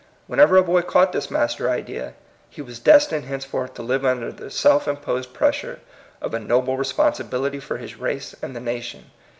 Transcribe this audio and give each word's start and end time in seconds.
Whenever 0.25 0.57
a 0.57 0.63
boy 0.63 0.81
caught 0.81 1.11
this 1.11 1.29
master 1.29 1.69
idea, 1.69 2.15
he 2.49 2.59
was 2.59 2.79
destined 2.79 3.25
henceforth 3.25 3.75
to 3.75 3.83
live 3.83 4.03
under 4.03 4.31
the 4.31 4.49
self 4.49 4.87
imposed 4.87 5.31
pressure 5.31 5.79
of 6.23 6.33
a 6.33 6.39
noble 6.39 6.75
responsi 6.75 7.23
bility 7.23 7.61
for 7.61 7.77
his 7.77 7.99
race 7.99 8.35
and 8.41 8.55
the 8.55 8.59
nation. 8.59 9.11